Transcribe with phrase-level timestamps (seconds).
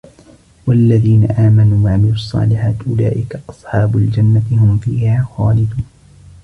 [0.67, 5.83] والذين آمنوا وعملوا الصالحات أولئك أصحاب الجنة هم فيها خالدون